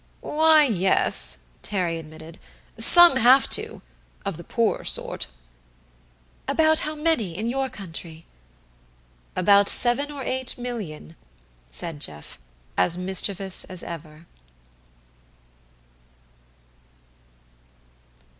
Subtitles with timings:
[0.21, 2.39] "Why, yes," Terry admitted.
[2.75, 3.83] "Some have to,
[4.25, 5.27] of the poorer sort."
[6.47, 8.25] "About how many in your country?"
[9.35, 11.15] "About seven or eight million,"
[11.69, 12.39] said Jeff,
[12.75, 14.25] as mischievous as ever.